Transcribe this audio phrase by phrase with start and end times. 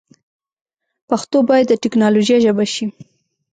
[1.09, 2.85] پښتو باید د ټیکنالوجۍ ژبه شي.